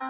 [0.00, 0.08] 欢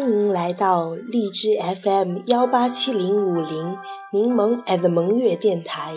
[0.00, 1.50] 迎来到荔枝
[1.82, 3.78] FM 幺八七零五零
[4.10, 5.94] 柠檬 and 萌月电台。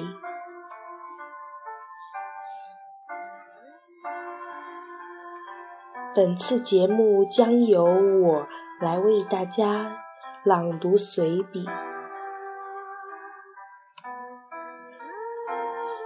[6.14, 8.48] 本次节目将由我
[8.80, 10.07] 来为大家
[10.48, 11.66] 朗读随笔。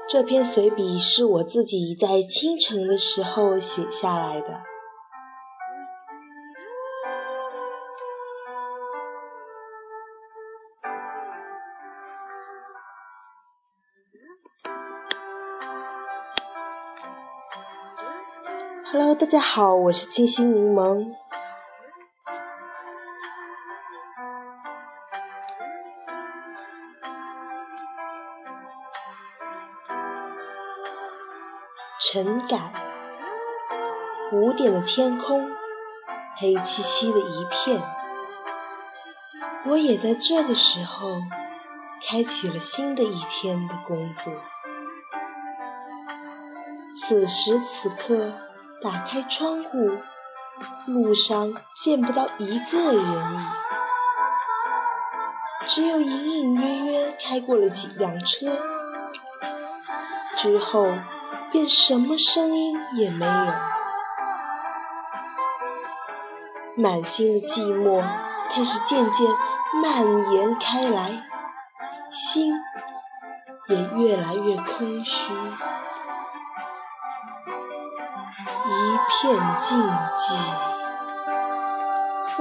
[0.10, 4.64] 这篇随笔是我自己在清晨的时候写下来的。
[18.92, 21.21] Hello，大家好，我是清新柠檬。
[32.04, 32.74] 晨感，
[34.32, 35.52] 五点的天空，
[36.36, 37.80] 黑漆漆的一片。
[39.66, 41.22] 我也在这个时候，
[42.04, 44.34] 开启了新的一天的工作。
[47.00, 48.34] 此时此刻。
[48.84, 49.92] 打开窗户，
[50.88, 53.46] 路上见不到一个人影
[55.68, 58.48] 只有隐隐约约开过了几辆车，
[60.36, 60.88] 之后
[61.52, 63.54] 便什么声音也没有。
[66.78, 68.02] 满心的寂寞
[68.50, 69.28] 开始渐渐
[69.82, 71.22] 蔓延开来，
[72.12, 72.54] 心
[73.68, 75.34] 也越来越空虚。
[78.64, 79.78] 一片静
[80.18, 80.34] 寂，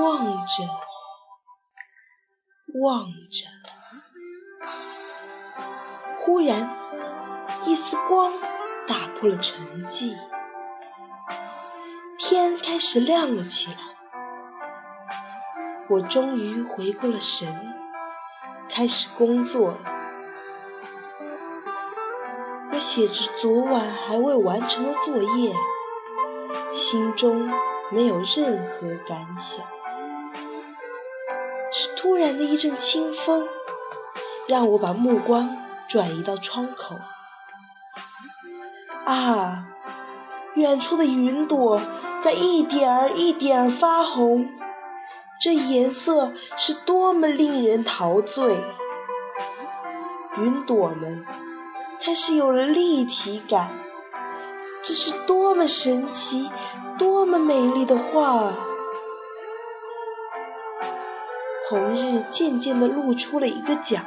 [0.01, 0.65] 望着，
[2.81, 3.49] 望着，
[6.21, 6.71] 忽然
[7.65, 8.33] 一丝光
[8.91, 10.17] 打破了沉寂，
[12.19, 13.77] 天开始亮了起来。
[15.89, 17.73] 我终于回过了神，
[18.69, 19.77] 开始工作。
[22.73, 25.55] 我写着昨晚还未完成的作业。
[26.75, 27.49] 心中
[27.93, 29.65] 没有任何感想，
[31.73, 33.47] 是突然的一阵清风，
[34.49, 35.49] 让我把目光
[35.89, 36.97] 转移到窗口。
[39.05, 39.67] 啊，
[40.55, 41.81] 远处的云朵
[42.23, 44.49] 在一点儿一点儿发红，
[45.41, 48.57] 这颜色是多么令人陶醉！
[50.39, 51.25] 云朵们
[52.01, 53.71] 开始有了立体感。
[54.83, 56.51] 这是多么神奇、
[56.99, 58.55] 多么美丽的画！
[61.69, 63.99] 红日渐渐地露出了一个角，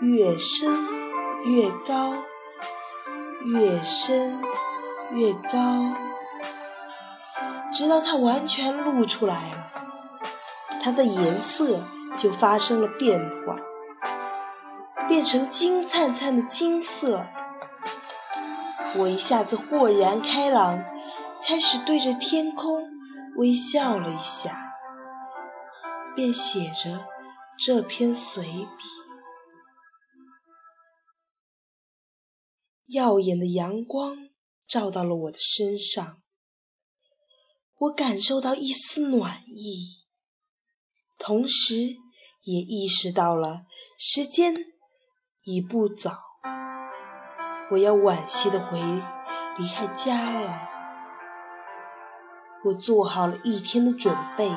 [0.00, 0.97] 越深
[1.44, 2.14] 越高，
[3.44, 4.40] 越深
[5.12, 5.94] 越高，
[7.72, 9.72] 直到它完全露出来了，
[10.82, 11.80] 它的颜色
[12.16, 13.56] 就发生了变化，
[15.06, 17.26] 变成金灿灿的金色。
[18.96, 20.82] 我一下子豁然开朗，
[21.46, 22.88] 开始对着天空
[23.36, 24.74] 微笑了一下，
[26.16, 27.06] 便写着
[27.56, 28.97] 这篇随笔。
[32.88, 34.16] 耀眼的阳光
[34.66, 36.22] 照到了我的身上，
[37.76, 40.04] 我感受到一丝暖意，
[41.18, 41.74] 同时
[42.42, 43.62] 也意识到了
[43.98, 44.54] 时间
[45.42, 46.18] 已不早。
[47.70, 48.80] 我要惋惜的回
[49.58, 50.70] 离开家了。
[52.64, 54.50] 我做好了一天的准备，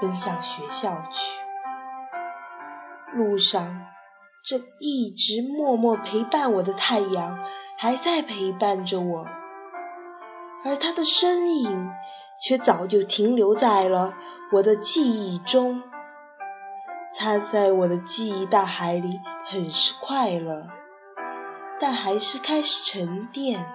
[0.00, 1.38] 奔向学校去。
[3.16, 3.86] 路上，
[4.44, 7.38] 这一直默默陪伴我的太阳
[7.78, 9.26] 还在陪伴着我，
[10.62, 11.90] 而它的身影
[12.38, 14.12] 却早就停留在了
[14.52, 15.82] 我的记忆中。
[17.16, 20.66] 它在我的记忆大海里，很是快乐。
[21.80, 23.66] 但还是开始沉淀，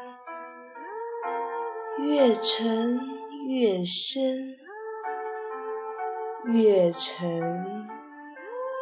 [1.97, 2.99] 越沉
[3.47, 4.55] 越深，
[6.45, 7.87] 越沉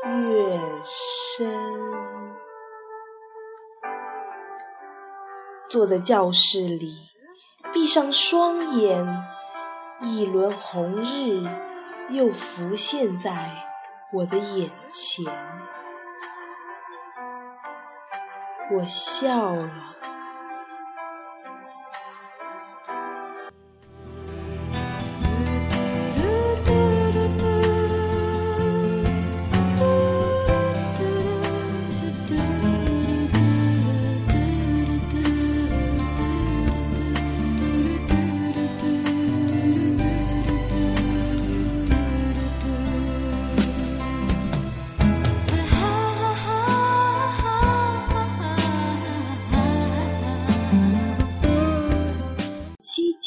[0.05, 2.35] 越深。
[5.67, 6.95] 坐在教室里，
[7.73, 9.05] 闭上双眼，
[9.99, 11.43] 一轮红日
[12.09, 13.49] 又浮现在
[14.13, 15.25] 我的眼前。
[18.71, 19.96] 我笑了。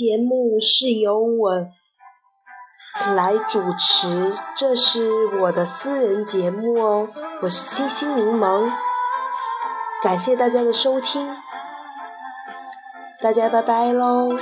[0.00, 1.50] 节目是由我
[3.14, 7.10] 来主持，这是我的私人节目哦。
[7.42, 8.72] 我是星星柠檬，
[10.02, 11.36] 感谢大家的收听，
[13.20, 14.38] 大家拜拜喽。